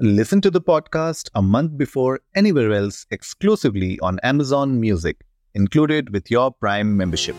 Listen 0.00 0.42
to 0.42 0.50
the 0.50 0.60
podcast 0.60 1.30
a 1.34 1.40
month 1.40 1.78
before 1.78 2.20
anywhere 2.34 2.70
else 2.70 3.06
exclusively 3.10 3.98
on 4.00 4.18
Amazon 4.22 4.78
Music, 4.78 5.24
included 5.54 6.10
with 6.10 6.30
your 6.30 6.50
Prime 6.64 6.90
membership. 6.98 7.34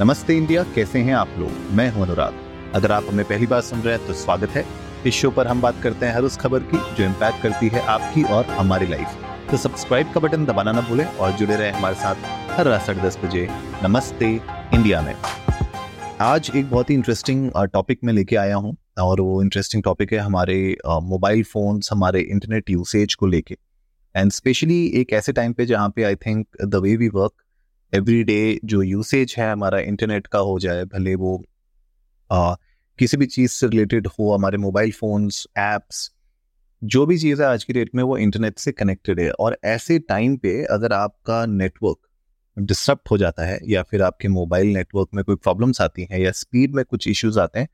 नमस्ते 0.00 0.36
India 0.36 0.62
कैसे 0.74 0.98
हैं 0.98 1.14
आप 1.14 1.28
लोग? 1.38 1.50
मैं 1.76 1.88
हूँ 1.92 2.02
अनुराग। 2.02 2.34
अगर 2.74 2.92
आप 2.92 3.06
हमें 3.08 3.24
पहली 3.28 3.46
बार 3.46 3.60
सुन 3.60 3.80
रहे 3.80 3.96
हैं 3.96 4.06
तो 4.06 4.12
स्वागत 4.12 4.50
है। 4.50 4.64
इस 5.06 5.14
शो 5.14 5.30
पर 5.30 5.46
हम 5.46 5.60
बात 5.60 5.80
करते 5.82 6.06
हैं 6.06 6.14
हर 6.14 6.22
उस 6.22 6.36
खबर 6.36 6.62
की 6.72 6.78
जो 6.96 7.04
इम्पैक्ट 7.04 7.42
करती 7.42 7.68
है 7.68 7.80
आपकी 7.86 8.22
और 8.22 8.44
हमारी 8.44 8.86
लाइफ 8.86 9.16
तो 9.50 9.56
सब्सक्राइब 9.56 10.12
का 10.12 10.20
बटन 10.20 10.44
दबाना 10.44 10.72
ना 10.72 10.80
भूलें 10.88 11.04
और 11.06 11.32
जुड़े 11.32 11.56
रहे 11.56 11.70
हमारे 11.70 11.94
साथ 11.94 12.14
हर 12.50 12.66
रात 12.66 12.86
साढ़े 12.86 13.02
दस 13.02 13.18
बजे 13.24 13.46
नमस्ते 13.82 14.30
इंडिया 14.74 15.02
में। 15.02 15.14
आज 16.20 16.50
एक 16.56 16.70
बहुत 16.70 16.90
ही 16.90 16.94
इंटरेस्टिंग 16.94 17.50
टॉपिक 17.72 18.00
में 18.04 18.12
लेके 18.12 18.36
आया 18.36 18.56
हूँ। 18.56 18.76
और 18.98 19.20
वो 19.20 19.42
इंटरेस्टिंग 19.42 19.82
टॉपिक 19.82 20.12
है 20.12 20.18
हमारे 20.18 20.76
मोबाइल 20.86 21.42
फोन्स 21.44 21.92
हमारे 21.92 22.20
इंटरनेट 22.20 22.70
यूसेज 22.70 23.14
को 23.14 23.26
लेके। 23.26 23.56
एंड 24.16 24.32
स्पेशली 24.32 24.86
एक 24.86 25.12
ऐसे 25.12 25.32
टाइम 25.32 25.52
पे 25.52 25.66
जहाँ 25.66 25.88
पे 25.96 26.02
I 26.02 26.14
think 26.14 26.46
the 26.64 26.74
way 26.74 26.96
we 26.96 27.08
work 27.08 27.32
every 27.94 28.24
day 28.24 28.60
जो 28.64 28.82
यूसेज 28.82 29.34
है 29.38 29.52
हमारा 29.52 29.78
इंटरनेट 29.80 30.26
का 30.26 30.38
हो 30.38 30.58
जाए 30.58 30.84
भले 30.84 31.14
वो 31.14 31.44
uh, 32.30 32.56
किसी 32.98 33.16
भी 33.16 33.26
चीज़ 33.26 33.50
से 33.50 33.68
रिलेटेड 33.68 34.06
हो 34.06 34.34
हमारे 34.34 34.58
मोबाइल 34.58 34.92
फोन्स 34.92 35.46
एप्स 35.58 36.10
जो 36.84 37.06
भी 37.06 37.18
चीज़ 37.18 37.42
है 37.42 37.48
आज 37.48 37.64
की 37.64 37.72
डेट 37.72 37.90
में 37.94 38.02
वो 38.02 38.18
इंटरनेट 38.18 38.58
से 38.58 38.72
कनेक्टेड 38.72 39.20
है। 39.20 39.30
और 39.30 39.58
ऐसे 39.64 39.98
टाइम 39.98 40.36
पे 40.36 40.64
अगर 40.64 40.92
आपका 40.92 41.46
नेटवर्क 41.46 41.98
डिस्टर्ब 42.58 42.98
हो 43.10 43.18
जाता 43.18 43.44
है 43.44 43.58
या 43.68 43.82
फिर 43.82 44.02
आपके 44.02 44.28
मोबाइल 44.28 44.66
नेटवर्क 44.66 45.08
में 45.14 45.24
कोई 45.24 45.36
प्रॉब्लम्स 45.36 45.80
आती 45.80 46.08
हैं 46.10 46.18
या 46.18 46.32
स्पीड 46.32 46.74
में 46.74 46.84
कुछ 46.84 47.08
इश्यूज़ 47.08 47.40
आते 47.40 47.60
हैं 47.60 47.68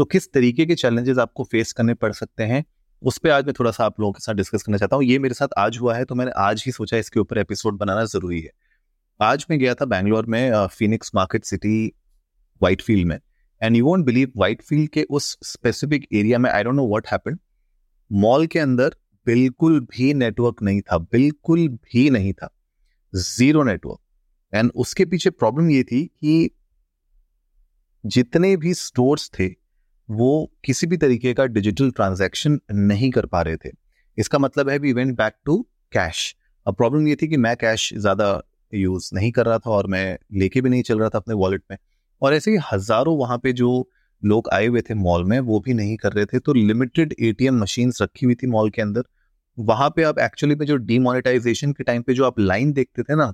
तो 0.00 0.04
किस 0.04 0.32
तरीके 0.32 0.64
के 0.66 0.74
चैलेंजेस 0.74 1.18
आपको 1.18 1.44
फेस 1.44 1.72
करने 1.72 1.94
पड़ 1.94 2.12
सकते 2.12 2.42
हैं, 2.42 2.64
उस 3.02 3.18
पर 3.18 3.30
आज 3.30 3.46
मैं 3.46 3.52
थोड़ा 3.58 3.70
सा 3.70 3.84
आप 3.84 3.98
लोगों 4.00 4.12
के 4.12 4.20
साथ 4.20 4.34
डिस्कस 4.34 4.62
करना 4.62 4.78
चाहता 4.78 4.96
हूँ। 4.96 5.04
ये 5.04 5.18
मेरे 5.18 5.34
साथ 5.34 5.48
आज 5.58 5.78
हुआ 5.78 5.96
है 5.96 6.04
तो 6.04 6.14
मैंने 6.14 6.30
आज 6.38 6.62
ही 6.66 6.72
सोचा 6.72 6.96
इसके 6.96 7.20
ऊपर 7.20 7.38
एपिसोड 7.38 7.78
बनाना 7.78 8.04
ज़रूरी 8.04 8.40
है। 8.40 8.50
आज 9.20 9.44
मैं 9.50 9.58
गया 9.58 9.74
था 9.74 9.84
बैंगलोर 9.86 10.26
में 10.26 10.66
Phoenix 10.68 11.10
market 11.14 11.44
city 11.44 11.92
white 12.60 12.82
field 12.82 13.08
में। 13.08 13.18
And 13.60 13.76
you 13.76 13.84
won't 13.86 14.04
believe 14.06 14.32
Whitefield 14.62 14.88
के 14.90 15.06
उस 15.10 15.36
स्पेसिफिक 15.44 16.08
एरिया 16.12 16.38
में 16.38 16.50
I 16.50 16.62
don't 16.62 16.76
know 16.76 16.88
what 16.88 17.08
happened 17.08 17.38
mall 18.10 18.46
के 18.46 18.58
अंदर 18.58 18.96
बिल्कुल 19.26 19.80
भी 19.92 20.12
नेटवर्क 20.16 20.62
नहीं 20.62 20.80
था, 20.82 20.98
बिल्कुल 20.98 21.68
भी 21.68 22.08
नहीं 22.10 22.32
था। 22.32 22.54
ज़ीरो 23.12 23.62
नेटवर्क 23.64 24.56
एंड 24.56 24.72
उसके 24.76 25.04
पीछे 25.06 25.30
प्रॉब्लम 25.32 25.70
ये 25.70 25.82
थी 25.84 26.04
कि 26.04 26.50
जितने 28.04 28.56
भी 28.56 28.74
स्टोर्स 28.76 29.30
थे 29.30 29.59
वो 30.10 30.50
किसी 30.64 30.86
भी 30.86 30.96
तरीके 30.96 31.32
का 31.34 31.44
डिजिटल 31.46 31.90
ट्रांजैक्शन 31.90 32.58
नहीं 32.72 33.10
कर 33.10 33.26
पा 33.26 33.42
रहे 33.42 33.56
थे। 33.56 33.70
इसका 34.18 34.38
मतलब 34.38 34.68
है 34.68 34.78
we 34.78 34.92
went 34.92 35.16
back 35.18 35.34
to 35.46 35.56
cash 35.92 36.34
अब 36.66 36.74
प्रॉब्लम 36.76 37.06
ये 37.08 37.16
थी 37.16 37.28
कि 37.28 37.36
मैं 37.38 37.56
कैश 37.56 37.88
ज़्यादा 37.96 38.40
यूज़ 38.72 39.10
नहीं 39.14 39.30
कर 39.32 39.46
रहा 39.46 39.58
था 39.58 39.70
और 39.70 39.86
मैं 39.86 40.18
लेके 40.34 40.60
भी 40.60 40.70
नहीं 40.70 40.82
चल 40.82 40.98
रहा 40.98 41.08
था 41.08 41.18
अपने 41.18 41.34
वॉलेट 41.34 41.62
में। 41.70 41.76
और 42.22 42.34
ऐसे 42.34 42.50
ही 42.50 42.58
हज़ारों 42.72 43.16
वहाँ 43.18 43.38
पे 43.38 43.52
जो 43.52 43.88
लोग 44.22 44.48
आए 44.52 44.66
हुए 44.66 44.80
थे 44.80 44.94
मॉल 44.96 45.24
में, 45.24 45.38
वो 45.40 45.60
भी 45.60 45.74
नहीं 45.74 45.96
कर 45.96 46.12
रहे 46.12 46.24
थे। 46.26 46.38
तो 46.38 46.52
लिमिटेड 46.54 47.14
एटीएम 47.20 47.60
मशीन्स 47.60 48.02
रखी 48.02 48.26
हुई 48.26 48.34
थी 48.34 48.46
मॉल 48.46 48.70
के 48.70 48.82
अंदर। 48.82 49.02
वहाँ 49.58 49.88
पे 49.96 50.02
आप 50.02 50.18
एक्चुअली 50.18 50.54
में 50.54 50.66
जो 50.66 50.76
डीमोनेटाइजेशन 50.78 51.72
के 51.72 51.84
टाइम 51.84 52.02
पे 52.02 52.14
जो 52.14 52.24
आप 52.24 52.38
लाइन 52.40 52.72
देखते 52.72 53.02
थे 53.02 53.16
ना 53.16 53.32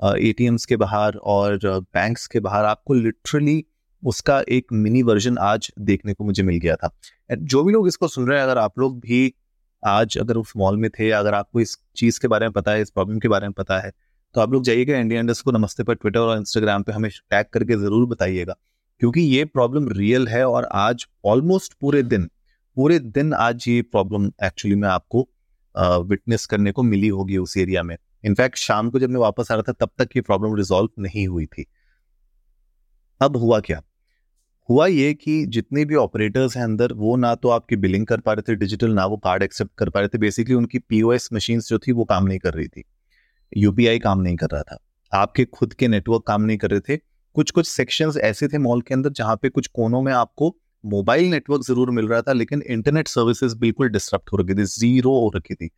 एटीएम्स 0.00 0.64
के 0.66 0.76
बाहर 0.76 1.16
और 1.16 1.58
बैंक्स 1.64 2.26
के 2.26 2.40
बाहर, 2.40 2.64
आपको 2.64 2.94
लिटरली 2.94 3.64
उसका 4.02 4.42
एक 4.50 4.72
मिनी 4.74 5.02
वर्जन 5.02 5.38
आज 5.40 5.70
देखने 5.80 6.14
को 6.14 6.24
मुझे 6.24 6.42
मिल 6.42 6.58
गया 6.58 6.76
था। 6.76 6.90
एंड 7.30 7.46
जो 7.46 7.62
भी 7.64 7.72
लोग 7.72 7.88
इसको 7.88 8.08
सुन 8.08 8.26
रहे 8.28 8.38
हैं, 8.38 8.44
अगर 8.44 8.58
आप 8.58 8.78
लोग 8.78 8.98
भी 9.00 9.32
आज 9.82 10.16
अगर 10.18 10.36
उस 10.36 10.52
मॉल 10.56 10.76
में 10.76 10.90
थे, 10.90 11.10
अगर 11.12 11.34
आपको 11.34 11.60
इस 11.60 11.76
चीज़ 11.96 12.20
के 12.20 12.28
बारे 12.28 12.46
में 12.46 12.52
पता 12.52 12.72
है, 12.72 12.82
इस 12.82 12.90
प्रॉब्लम 12.90 13.18
के 13.18 13.28
बारे 13.28 13.46
में 13.46 13.52
पता 13.54 13.78
है 13.80 13.92
तो 14.34 14.40
आप 14.40 14.52
लोग 14.52 14.62
जाइएगा 14.64 14.98
इंडिया 14.98 15.20
इंडस्ट 15.20 15.44
को 15.44 15.50
नमस्ते 15.50 15.82
पर 15.82 15.94
ट्विटर 15.94 16.18
और 16.20 16.36
इंस्टाग्राम 16.38 16.82
पे 16.82 16.92
हमें 16.92 17.10
टैग 17.10 17.46
करके 17.52 17.76
ज़रूर 17.76 18.06
बताइएगा, 18.08 18.54
क्योंकि 19.00 19.20
ये 19.20 19.44
प्रॉब्लम 19.46 19.88
रियल 19.90 20.28
है 20.28 20.46
और 20.46 20.68
आज 20.74 21.06
ऑलमोस्ट 21.24 21.74
पूरे 21.80 22.02
दिन 22.04 22.28
पूरे 22.76 22.98
दिन 22.98 23.32
आज 23.34 23.64
ये 23.68 23.82
प्रॉब्लम 23.84 24.30
एक्चुअली 24.44 24.76
में 24.76 24.88
आपको 24.88 25.28
विटनेस 26.04 26.46
करने 26.46 26.72
को 26.72 26.82
मिली 26.82 27.08
होगी 27.10 27.36
उस 27.38 27.56
एरिया 27.58 27.82
में। 27.82 27.96
इनफैक्ट 28.24 28.58
शाम 28.58 28.90
को 28.90 28.98
जब 28.98 29.10
मैं 29.10 29.20
वापस 29.20 29.50
आ 29.50 29.54
रहा 29.54 29.62
था, 29.62 29.72
तब 29.74 29.90
तक 29.98 30.16
ये 30.16 30.22
प्रॉब्लम 30.22 30.54
रिजॉल्व 30.56 30.88
नहीं 30.98 31.26
हुई 31.28 31.46
थी। 31.46 31.66
अब 33.20 33.36
हुआ 33.36 33.58
क्या? 33.60 33.82
हुआ 34.72 34.86
ये 34.86 35.12
कि 35.14 35.44
जितने 35.46 35.84
भी 35.84 35.94
ऑपरेटर्स 35.94 36.56
हैं 36.56 36.64
अंदर, 36.64 36.92
वो 36.92 37.16
ना 37.16 37.34
तो 37.34 37.48
आपकी 37.48 37.76
बिलिंग 37.76 38.06
कर 38.06 38.20
पा 38.20 38.32
रहे 38.32 38.42
थे 38.42 38.56
डिजिटल 38.56 38.90
ना 38.90 39.04
वो 39.06 39.16
कार्ड 39.16 39.42
एक्सेप्ट 39.42 39.72
कर 39.78 39.90
पा 39.90 40.00
रहे 40.00 40.08
थे। 40.08 40.18
बेसिकली 40.18 40.54
उनकी 40.54 40.78
पीओएस 40.78 41.28
मशीन 41.32 41.60
जो 41.60 41.78
थी, 41.78 41.92
वो 41.92 42.04
काम 42.04 42.26
नहीं 42.26 42.38
कर 42.38 42.54
रही 42.54 42.68
थी। 42.68 42.84
यूपीआई 43.56 43.98
काम 43.98 44.20
नहीं 44.20 44.36
कर 44.36 44.46
रहा 44.52 44.62
था। 44.62 44.78
आपके 45.12 45.44
खुद 45.44 45.74
के 45.74 45.88
नेटवर्क 45.88 46.22
काम 46.26 46.42
नहीं 46.42 46.56
कर 46.58 46.70
रहे 46.70 46.80
थे। 46.80 46.96
कुछ 47.36 47.50
कुछ 47.50 47.66
सेक्शंस 47.68 48.16
ऐसे 48.16 48.48
थे 48.48 48.58
मॉल 48.58 48.80
के 48.80 48.94
अंदर, 48.94 49.10
जहाँ 49.10 49.36
पे 49.36 49.48
कुछ 49.48 49.66
कोनों 49.66 50.02
में 50.02 50.12
आपको 50.12 50.54
मोबाइल 50.84 51.30
नेटवर्क 51.30 51.62
ज़रूर 51.62 51.90
मिल 51.90 52.08
रहा 52.08 52.22
था, 52.22 52.32
लेकिन 52.32 52.62
इंटरनेट 52.62 53.08
सर्विसेज़ 53.08 53.56
बिल्कुल 53.56 53.88
डिस्टर्ब 53.88 54.22
हो 54.32 54.38
रखी 54.38 54.54
थी 54.54 54.64
ज़ीरो 54.64 55.10
हो 55.10 55.30
रखी 55.36 55.54
थी। 55.54 55.70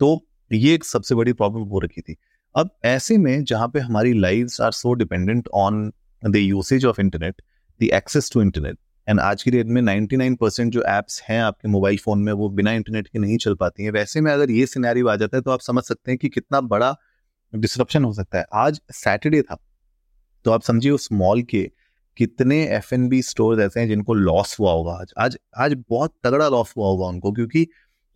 तो 0.00 0.26
ये 0.52 0.74
एक 0.74 0.84
सबसे 0.84 1.14
बड़ी 1.14 1.32
प्रॉब्लम 1.32 1.62
हो 1.62 1.78
रखी 1.78 2.00
थी। 2.00 2.16
अब 2.54 2.70
ऐसे 2.84 3.18
में 3.18 3.44
जहाँ 3.44 3.68
पे 3.68 3.80
हमारी 3.80 4.12
lives 4.12 4.60
are 4.60 4.72
so 4.72 4.92
dependent 4.94 5.48
on 5.54 5.92
the 6.22 6.36
usage 6.36 6.84
of 6.84 7.00
internet 7.00 7.42
the 7.80 7.84
access 7.84 8.30
to 8.32 8.42
internet 8.42 8.78
and 9.08 9.20
आज 9.20 9.42
की 9.42 9.50
डेट 9.50 9.66
में 9.66 9.80
99 9.82 10.36
परसेंट 10.36 10.72
जो 10.72 10.82
एप्स 10.88 11.22
हैं 11.22 11.40
आपके 11.40 11.68
मोबाइल 11.68 11.98
फ़ोन 11.98 12.18
में, 12.18 12.32
वो 12.32 12.48
बिना 12.48 12.72
इंटरनेट 12.72 13.08
के 13.08 13.18
नहीं 13.18 13.36
चल 13.36 13.54
पाती 13.54 13.82
हैं। 13.82 13.90
वैसे 13.90 14.20
में 14.20 14.32
अगर 14.32 14.50
ये 14.50 14.66
सिनेरियो 14.66 15.08
आ 15.08 15.16
जाता 15.16 15.36
है 15.36 15.42
तो 15.42 15.50
आप 15.50 15.60
समझ 15.60 15.82
सकते 15.84 16.10
हैं 16.10 16.18
कि 16.18 16.28
कितना 16.28 16.60
बड़ा 16.60 16.94
डिस्ट्रप्शन 17.54 18.04
हो 18.04 18.12
सकता 18.12 18.38
है। 18.38 18.44
आज 18.54 18.80
सैटरडे 18.92 19.42
था। 19.42 19.58
तो 20.44 20.50
आप 20.50 20.62
समझिए 20.62 20.90
उस 20.90 21.08
मॉल 21.12 21.42
के 21.42 21.70
कितने 22.16 22.62
एफ़ 22.66 22.94
एन 22.94 23.08
बी 23.08 23.22
स्टोर 23.22 23.62
ऐसे 23.62 23.80
हैं 23.80 23.88
जिनको 23.88 24.14
लॉस 24.14 24.58
हुआ 24.60 24.72
होगा 24.72 24.92
आज। 24.92 25.12
आज 25.18 25.38
आज 25.58 25.76
बहुत 25.90 26.14
तगड़ा 26.24 26.48
लॉस 26.48 26.74
हुआ 26.76 26.86
होगा 26.86 27.06
उनको, 27.06 27.32
क्योंकि 27.32 27.66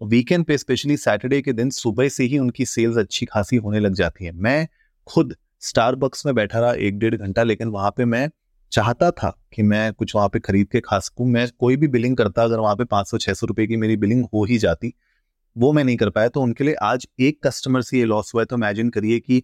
वीकेंड 0.00 0.44
पे 0.44 0.58
स्पेशली 0.58 0.96
सैटरडे 0.96 1.42
के 1.42 1.52
दिन 1.52 1.70
सुबह 1.70 2.08
से 2.08 2.24
ही 2.24 2.38
उनकी 2.38 2.66
सेल्स 2.66 2.96
अच्छी 2.96 3.26
खासी 3.26 3.56
होने 3.56 3.80
लग 3.80 3.94
जाती 3.94 4.24
है। 4.24 4.32
मैं 4.32 4.68
खुद 5.06 5.36
स्टारबक्स 5.60 6.26
में 6.26 6.34
बैठा 6.34 6.60
रहा 6.60 6.72
एक 6.72 6.98
डेढ़ 6.98 7.14
घंटा, 7.14 7.42
लेकिन 7.42 7.68
वहाँ 7.68 7.90
पे 7.96 8.04
मैं 8.04 8.28
चाहता 8.72 9.10
था 9.10 9.30
कि 9.54 9.62
मैं 9.62 9.92
कुछ 9.92 10.14
वहाँ 10.16 10.28
पे 10.28 10.40
खरीद 10.40 10.68
के 10.68 10.80
खा 10.80 10.98
सकूँ। 10.98 11.26
मैं 11.26 11.46
कोई 11.58 11.76
भी 11.76 11.88
बिलिंग 11.88 12.16
करता, 12.16 12.42
अगर 12.42 12.58
वहाँ 12.58 12.74
पे 12.76 12.84
पाँच 12.84 13.08
सौ, 13.08 13.18
छह 13.18 13.34
सौ 13.34 13.46
रुपए 13.46 13.66
की 13.66 13.76
मेरी 13.76 13.96
बिलिंग 13.96 14.24
हो 14.34 14.44
ही 14.44 14.58
जाती, 14.58 14.92
वो 15.56 15.72
मैं 15.72 15.84
नहीं 15.84 15.96
कर 15.96 16.10
पाया। 16.10 16.28
तो 16.28 16.40
उनके 16.40 16.64
लिए 16.64 16.74
आज 16.82 17.06
एक 17.20 17.38
कस्टमर 17.46 17.82
से 17.82 17.98
ये 17.98 18.04
लॉस 18.04 18.30
हुआ 18.34 18.42
है। 18.42 18.46
तो 18.46 18.56
इमेजिन 18.56 18.90
करिए 18.90 19.18
कि 19.20 19.42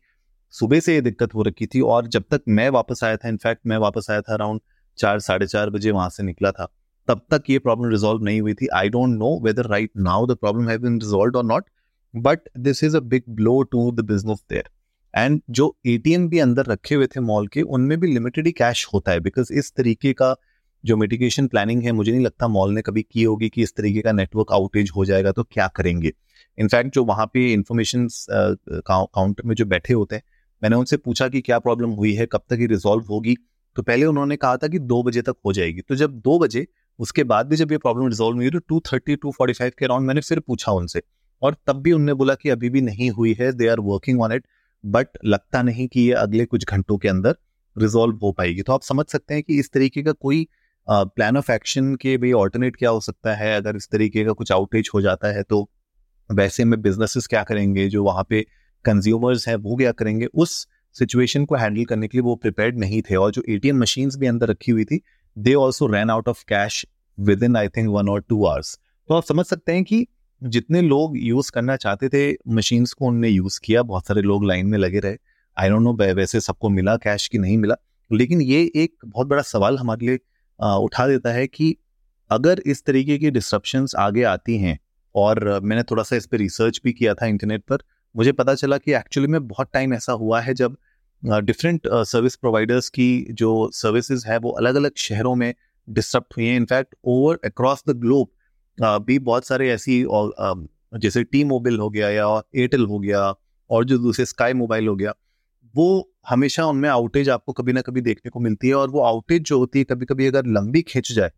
सुबह 0.54 0.81
से 0.81 0.94
ये 0.94 1.00
दिक्कत 1.00 1.34
हो 1.34 1.42
रखी 1.42 1.66
थी 1.66 1.81
और 1.81 2.06
जब 2.06 2.25
तक 2.31 2.42
मैं 2.48 2.69
वापस 2.70 3.00
आया 3.04 3.16
था 3.16 3.28
इनफैक्ट 3.28 3.60
मैं 3.66 3.78
वापस 3.78 4.06
आया 4.10 4.20
था 4.20 4.34
अराउंड 4.34 4.60
चार, 4.98 5.19
साढ़े 5.20 5.47
चार 5.47 5.70
बजे 5.70 5.91
वहाँ 5.91 6.09
से 6.10 6.22
निकला 6.22 6.50
था। 6.50 6.69
तब 7.09 7.20
तक 7.31 7.50
ये 7.50 7.59
प्रॉब्लम 7.59 7.91
रिजॉल्व 7.91 8.25
नहीं 8.25 8.41
हुई 8.41 8.54
थी। 8.54 8.66
I 8.75 8.88
don't 8.88 9.19
know 9.19 9.38
whether 9.44 9.66
right 9.66 9.91
now 9.97 10.26
the 10.26 10.36
problem 10.36 10.69
have 10.69 10.81
been 10.82 11.00
resolve 11.00 11.38
or 11.38 11.44
not 11.44 11.65
but 12.15 12.48
this 12.59 12.84
is 12.84 12.97
a 12.97 13.00
big 13.00 13.22
blow 13.31 13.60
to 13.62 13.91
the 13.92 14.04
business 14.04 14.44
there 14.50 14.69
and 15.16 15.41
जो 15.50 15.77
एटीएम 15.87 16.28
भी 16.28 16.38
अंदर 16.38 16.66
रखे 16.66 16.94
हुए 16.94 17.06
थे 17.06 17.21
मॉल 17.21 17.47
के, 17.49 17.62
उनमें 17.62 17.99
भी 18.00 18.12
लिमिटेड 18.12 18.47
ही 18.47 18.53
कैश 18.53 18.87
होता 18.94 19.12
है 19.12 19.21
बिकॉज़ 19.21 19.53
इस 19.53 19.72
तरीके 19.77 20.12
का 20.12 20.34
जो 20.84 20.97
मिटिगेशन 20.97 21.47
प्लानिंग 21.49 21.82
है, 21.82 21.93
मुझे 21.93 22.10
नहीं 22.12 22.25
लगता 22.25 22.49
मॉल 22.49 22.72
ने 22.75 22.82
कभी 22.82 23.03
की 23.03 23.22
होगी 23.22 23.49
कि 23.49 23.62
इस 23.62 23.75
तरीके 23.77 24.00
का 24.00 24.12
नेटवर्क 24.12 24.53
आउटेज 24.53 24.91
हो 24.97 25.04
जाएगा 25.04 25.32
तो 25.32 25.43
क्या 25.43 25.66
करेंगे? 25.77 26.12
इनफैक्ट 26.59 26.94
जो 26.94 27.04
वहाँ 27.04 27.27
पे 27.34 27.53
इंफॉर्मेशन 27.53 28.09
काउंटर 28.69 29.47
में 29.47 29.54
जो 29.54 29.65
बैठे 29.66 29.94
होते 29.94 30.16
हैं, 30.16 30.22
मैंने 30.62 30.77
उनसे 30.77 30.97
पूछा 30.97 31.28
कि 31.28 31.41
क्या 31.41 31.59
प्रॉब्लम 31.59 31.91
हुई 31.93 32.12
है, 32.15 32.27
कब 32.27 32.43
तक 32.50 32.60
ये 32.60 32.66
रिजॉल्व 32.66 33.04
होगी? 33.10 33.37
तो 33.77 33.83
पहले 33.83 34.06
उन्होंने 34.06 34.37
कहा 34.37 34.56
था 34.56 34.69
कि 34.69 34.78
दो 34.81 35.03
बजे 35.03 35.22
तक 35.22 35.34
हो 35.47 35.53
जाएगी। 35.53 35.81
तो 35.81 35.94
जब 35.94 36.12
दो 36.21 36.38
बजे, 36.38 36.66
उसके 36.98 37.25
बाद 37.25 37.47
भी 37.47 37.56
जब 37.56 37.72
ये 37.72 37.78
प्रॉब्लम 37.78 38.09
रिजॉल्व 38.09 38.37
हुई 38.37 38.50
तो 38.50 38.59
two 38.59 38.81
thirty 38.87 39.16
to 39.16 39.31
forty 39.31 39.53
five 39.53 39.72
के 39.78 39.84
अराउंड 39.84 40.06
मैंने 40.06 40.21
फिर 40.21 40.41
पूछा 40.41 40.72
उनसे। 40.72 41.03
और 41.43 41.56
तब 41.66 41.80
भी 41.83 41.92
उनने 41.92 42.15
बोला 42.15 42.34
कि 42.34 42.48
अभी 42.48 42.71
भी 42.71 42.80
नहीं 42.80 43.10
हुई 43.10 43.36
है 43.41 43.53
they 43.53 43.68
are 43.68 43.80
working 43.80 44.21
on 44.22 44.33
it 44.33 44.47
but 44.86 45.09
लगता 45.24 45.62
नहीं 45.62 45.86
कि 45.88 46.00
ये 46.00 46.12
अगले 46.15 46.44
कुछ 46.44 46.65
घंटों 46.66 46.98
के 46.98 47.09
अंदर 47.09 47.36
रिजॉल्व 47.77 48.16
हो 48.16 48.33
पाएगी। 48.33 48.62
तो 48.62 48.72
आप 48.72 48.83
समझ 48.83 49.06
सकते 49.06 49.34
हैं 49.34 49.42
कि 49.42 49.59
इस 49.60 49.71
तरीके 49.72 50.03
का 50.03 50.12
कोई 50.12 50.47
प्लान 50.86 51.36
ऑफ़ 51.36 51.50
एक्शन 51.53 51.94
के 51.97 52.16
भी 52.18 52.33
ऑल्टरनेट 52.33 52.77
क्या 52.77 52.91
हो 52.91 53.00
सकता 53.00 53.34
है? 53.34 53.54
अगर 53.56 53.77
इस 53.77 53.88
तरीके 53.92 54.24
का 54.24 54.33
कुछ 54.33 54.53
आउटेज 54.53 54.91
हो 54.94 55.00
जाता 55.03 55.28
है 55.28 55.42
तो 55.42 55.68
वैसे 56.30 56.65
में 56.65 56.80
बिजनेसेस 56.83 57.27
क्या 57.27 57.42
करेंगे? 57.44 57.88
जो 57.88 58.04
वहाँ 58.04 58.24
पे 58.30 58.42
कंज्यूमर्स 58.84 59.48
हैं, 59.48 59.56
वो 59.56 59.77
क्या 59.77 59.92
करेंगे? 59.92 60.27
उस 60.27 60.66
सिचुएशन 60.97 61.44
को 61.44 61.54
हैंडल 61.54 61.84
करने 61.84 62.09
के 62.09 62.18
लिए 62.18 62.22
वो 62.22 62.34
प्रिपेयर्ड 62.36 62.78
नहीं 62.78 63.00
थे 63.03 63.16
और 63.16 63.30
जो 63.30 63.42
एटीएम 63.48 63.80
मशीन्स 63.80 64.16
भी 64.16 64.27
अंदर 64.27 64.48
रखी 64.48 64.72
हुई 64.72 64.84
थी 64.84 65.00
they 65.36 65.54
also 65.54 65.86
ran 65.86 66.10
out 66.10 66.28
of 66.28 66.44
cash 66.48 66.84
within 67.42 67.56
I 67.56 67.68
think 67.68 67.89
one 67.89 68.09
or 68.09 68.21
two 68.28 68.44
hours 68.47 68.78
तो 69.09 69.15
आप 69.15 69.24
समझ 69.24 69.44
सकते 69.47 69.72
हैं 69.72 69.84
कि 69.84 70.06
जितने 70.42 70.80
लोग 70.83 71.16
यूज़ 71.18 71.50
करना 71.53 71.77
चाहते 71.77 72.09
थे 72.09 72.36
मशीन्स 72.48 72.92
को 72.92 73.06
उनने 73.06 73.28
यूज़ 73.28 73.59
किया, 73.65 73.83
बहुत 73.83 74.06
सारे 74.06 74.22
लोग 74.22 74.44
लाइन 74.44 74.66
में 74.66 74.78
लगे 74.78 75.00
रहे। 75.00 75.16
आई 75.56 75.68
डोंट 75.68 75.83
नो 75.83 75.92
वैसे 76.15 76.41
सबको 76.41 76.68
मिला 76.68 76.97
कैश 76.98 77.27
की 77.28 77.38
नहीं 77.38 77.56
मिला, 77.59 77.74
लेकिन 78.10 78.41
ये 78.42 78.60
एक 78.77 78.94
बहुत 79.06 79.27
बड़ा 79.27 79.42
सवाल 79.42 79.78
हमारे 79.78 80.06
लिए 80.06 80.18
उठा 80.59 81.06
देता 81.09 81.33
है 81.33 81.47
कि 81.47 81.74
अगर 82.30 82.60
इस 82.66 82.84
तरीके 82.84 83.18
की 83.18 83.30
डिस्ट्रप्शन 83.30 83.86
आगे 83.98 84.22
आती 84.24 84.56
हैं, 84.59 84.78
और 85.15 85.60
मैंने 85.62 85.83
थोड़ा 85.83 86.03
सा 86.03 86.16
इस 86.16 86.27
पर 86.27 86.39
रिसर्च 86.39 86.80
भी 86.84 86.92
किया 86.92 87.15
था 87.15 87.27
इंटरनेट 87.27 87.62
पर, 87.62 87.78
मुझे 88.15 88.32
पता 88.32 88.54
चला 88.54 88.78
कि 88.78 88.92
एक्चुअली 88.94 89.28
में 89.28 89.47
बहुत 89.48 89.71
टाइम 89.72 89.94
ऐसा 89.94 90.12
हुआ 90.15 90.41
है 90.41 90.54
जब 90.54 90.77
डिफरेंट 91.22 91.86
सर्विस 91.89 92.36
प्रोवाइडर्स 92.36 92.89
की 92.89 93.27
जो 93.32 93.71
सर्विसेज़ 93.74 94.27
है, 94.27 94.39
वो 94.39 94.50
अलग 94.53 94.74
अलग 94.74 94.97
शहरों 94.98 95.34
में 95.34 95.54
डिस्टर्ब 95.89 96.24
हुई 96.36 96.47
हैं। 96.47 96.56
In fact 96.56 96.94
over 97.04 97.39
across 97.44 97.82
the 97.89 97.97
globe 97.97 98.28
भी 98.78 99.19
बहुत 99.21 99.47
सारे 99.47 99.71
ऐसी 99.71 100.05
जैसे 100.95 101.23
टी 101.25 101.43
मोबाइल 101.45 101.78
हो 101.78 101.89
गया 101.91 102.09
या 102.11 102.27
एयरटेल 102.57 102.84
हो 102.87 102.99
गया 102.99 103.23
और 103.71 103.84
जो 103.84 103.99
दूसरे 103.99 104.25
स्काई 104.25 104.53
मोबाइल 104.55 104.89
हो 104.89 104.95
गया, 104.97 105.13
वो 105.75 106.11
हमेशा 106.28 106.67
उनमें 106.67 106.89
आउटेज 106.89 107.28
आपको 107.31 107.53
कभी 107.53 107.73
ना 107.73 107.81
कभी 107.81 108.01
देखने 108.01 108.31
को 108.31 108.41
मिलती 108.41 108.69
है 108.69 108.75
और 108.75 108.91
वो 108.91 109.01
आउटेज 109.03 109.43
जो 109.43 109.59
होती 109.59 109.78
है 109.78 109.84
कभी 109.84 110.07
कभी 110.07 110.27
अगर 110.27 110.47
लंबी 110.49 110.83
खिंच 110.83 111.13
जाए 111.13 111.31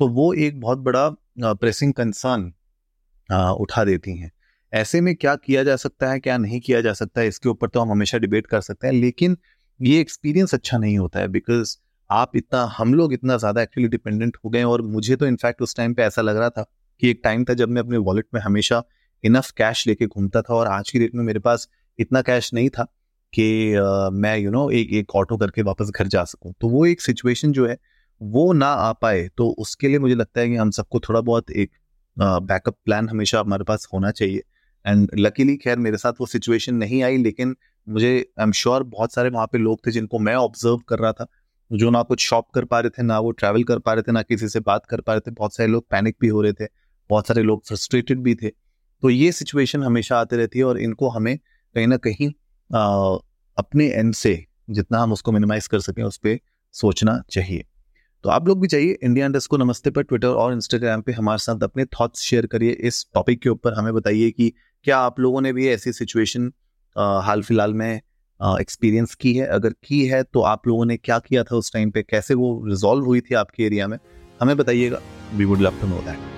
तो 0.00 0.08
वो 0.08 0.32
एक 0.34 0.60
बहुत 0.60 0.78
बड़ा 0.78 1.08
प्रेसिंग 1.40 1.92
कंसर्न 1.94 2.52
उठा 3.60 3.84
देती 3.84 4.16
हैं। 4.16 4.30
ऐसे 4.72 5.00
में 5.00 5.14
क्या 5.16 5.34
किया 5.36 5.62
जा 5.64 5.76
सकता 5.76 6.10
है, 6.10 6.20
क्या 6.20 6.36
नहीं 6.38 6.60
किया 6.60 6.80
जा 6.80 6.92
सकता 6.92 7.20
है, 7.20 7.28
इसके 7.28 7.48
ऊपर 7.48 7.68
तो 7.68 7.80
हम 7.80 7.90
हमेशा 7.90 8.18
डिबेट 8.18 8.46
कर 8.46 8.60
सकते 8.60 8.86
हैं, 8.86 8.94
लेकिन 8.94 9.36
ये 9.80 10.00
एक्सपीरियंस 10.00 10.54
अच्छा 10.54 10.78
नहीं 10.78 10.98
होता 10.98 11.20
है 11.20 11.28
बिकॉज़ 11.28 11.76
आप 12.10 12.36
इतना, 12.36 12.62
हम 12.68 12.94
लोग 12.94 13.12
इतना 13.12 13.36
ज़्यादा 13.36 13.62
एक्चुअली 13.62 13.88
डिपेंडेंट 13.88 14.36
हो 14.44 14.50
गए 14.50 14.62
और 14.64 14.82
मुझे 14.82 15.16
तो 15.16 15.26
इनफैक्ट 15.26 15.62
उस 15.62 15.76
टाइम 15.76 15.94
पे 15.94 16.02
ऐसा 16.02 16.22
लग 16.22 16.36
रहा 16.36 16.50
था 16.50 16.64
कि 17.02 17.10
एक 17.10 17.20
टाइम 17.24 17.44
था 17.44 17.54
जब 17.54 17.68
मैं 17.68 17.82
अपने 17.82 17.96
वॉलेट 17.98 18.26
में 18.34 18.40
हमेशा 18.40 18.82
इनफ 19.24 19.50
कैश 19.50 19.86
लेके 19.86 20.06
घूमता 20.06 20.42
था 20.42 20.54
और 20.54 20.66
आज 20.68 20.90
की 20.90 20.98
डेट 20.98 21.14
में 21.14 21.24
मेरे 21.24 21.40
पास 21.40 21.68
इतना 21.98 22.22
कैश 22.22 22.52
नहीं 22.54 22.68
था 22.68 22.84
कि 23.32 23.48
मैं 24.14 24.36
यू 24.38 24.50
नो 24.50 24.68
एक 24.70 24.92
एक 24.94 25.14
ऑटो 25.16 25.36
करके 25.36 25.62
वापस 25.62 25.90
घर 25.90 26.06
जा 26.06 26.24
सकूँ। 26.24 26.52
तो 26.60 26.68
वो 26.68 26.84
एक 26.86 27.00
सिचुएशन 27.00 27.52
जो 27.52 27.66
है, 27.66 27.76
वो 28.20 28.52
ना 28.52 28.66
आ 28.66 28.92
पाए 28.92 29.28
तो 29.36 29.48
उसके 29.58 29.88
लिए 29.88 29.98
मुझे 29.98 30.14
लगता 30.14 30.40
है 30.40 30.48
कि 30.48 30.56
हम 30.56 30.70
सबको 30.70 31.00
थोड़ा 31.00 31.20
बहुत 31.22 31.50
एक 31.52 31.70
बैकअप 32.16 32.76
प्लान 32.84 33.08
हमेशा 33.08 33.40
हमारे 33.40 33.64
पास 33.64 33.88
होना 33.92 34.10
चाहिए। 34.10 34.42
एंड 34.84 35.10
लकीली 35.16 35.56
खैर, 35.56 35.78
मेरे 35.78 35.96
साथ 35.96 36.12
वो 36.20 36.26
सिचुएशन 36.26 36.74
नहीं 36.74 37.02
आई, 37.02 37.16
लेकिन 37.18 37.54
मुझे 37.86 38.10
आई 38.10 38.42
एम 38.42 38.52
श्योर 38.52 38.82
बहुत 38.84 39.12
सारे 39.12 39.30
वहाँ 39.30 39.46
पे 39.46 39.58
लोग 39.58 39.86
थे 39.86 39.90
जिनको 39.90 40.18
मैं 40.18 40.34
ऑब्ज़र्व 40.36 40.78
कर 40.88 40.98
रहा 40.98 41.12
था, 41.12 41.26
जो 41.70 41.90
ना 41.90 42.02
कुछ 42.02 42.26
शॉप 42.26 42.48
कर 42.54 42.64
पा 42.64 42.80
रहे 42.80 42.90
थे, 42.90 43.02
ना 43.02 43.18
वो 43.20 43.30
ट्रैवल 43.32 43.64
कर 43.64 43.78
पा 43.78 43.92
रहे 43.92 44.02
थे, 44.02 44.12
ना 44.12 44.22
किसी 44.22 44.48
से 44.48 44.60
बात 44.60 44.86
कर 44.86 45.00
पा 45.00 45.14
रहे 45.14 45.20
थे। 45.20 45.30
बहुत 45.32 45.56
सारे 45.56 45.68
लोग 45.70 45.86
पैनिक 45.90 46.16
भी 46.20 46.28
हो 46.28 46.42
रहे 46.42 46.52
थे। 46.52 46.66
बहुत 47.10 47.26
सारे 47.26 47.42
लोग 47.42 47.64
फ्रस्ट्रेटेड 47.66 48.18
भी 48.18 48.34
थे। 48.34 48.48
तो 49.02 49.10
ये 49.10 49.30
सिचुएशन 49.32 49.82
हमेशा 49.82 50.18
आती 50.20 50.36
रहती 50.36 50.58
है 50.58 50.64
और 50.64 50.78
इनको 50.80 51.08
हमें 51.08 51.36
कहीं 51.38 51.86
ना 51.86 51.96
कहीं 51.96 52.30
आ, 52.70 53.16
अपने 53.56 53.86
एंड 53.86 54.14
से 54.14 54.44
जितना 54.70 54.98
हम 54.98 55.12
उसको 55.12 55.32
मिनिमाइज 55.32 55.66
कर 55.66 55.80
सकें 55.80 56.02
उस 56.04 56.16
पर 56.16 56.38
सोचना 56.74 57.22
चाहिए। 57.30 57.64
तो 58.24 58.28
आप 58.30 58.48
लोग 58.48 58.60
भी 58.60 58.68
चाहिए 58.68 58.98
इंडिया 59.02 59.26
इंडस्ट 59.26 59.50
को 59.50 59.56
नमस्ते 59.56 59.90
पर 59.90 60.02
ट्विटर 60.02 60.28
और 60.28 60.52
इंस्टाग्राम 60.52 61.02
पे 61.02 61.12
हमारे 61.12 61.38
साथ 61.38 61.62
अपने 61.62 61.84
थॉट्स 61.84 62.20
शेयर 62.20 62.46
करिए। 62.46 62.70
इस 62.70 63.06
टॉपिक 63.14 63.40
के 63.42 63.48
ऊपर 63.48 63.74
हमें 63.74 63.92
बताइए 63.94 64.30
कि 64.30 64.52
क्या 64.84 64.98
आप 64.98 65.20
लोगों 65.20 65.40
ने 65.40 65.52
भी 65.52 65.68
ऐसी 65.68 65.92
सिचुएशन 65.92 66.52
हाल 66.96 67.42
फ़िलहाल 67.42 67.74
में 67.74 68.00
एक्सपीरियंस 68.40 69.14
की 69.14 69.34
है? 69.34 69.46
अगर 69.46 69.74
की 69.84 70.04
है 70.06 70.22
तो 70.22 70.40
आप 70.42 70.66
लोगों 70.68 70.84
ने 70.86 70.96
क्या 70.96 71.18
किया 71.18 71.44
था 71.44 71.56
उस 71.56 71.72
टाइम 71.72 71.90
पे? 71.90 72.02
कैसे 72.02 72.34
वो 72.34 72.62
रिजॉल्व 72.66 73.04
हुई 73.04 73.20
थी 73.20 73.34
आपके 73.34 73.64
एरिया 73.64 73.88
में? 73.88 73.98
हमें 74.40 74.56
बताइएगा। 74.56 75.00
We 75.34 75.44
would 75.44 75.60
love 75.60 75.80
to 75.80 75.86
know 75.86 76.02
that 76.02 76.37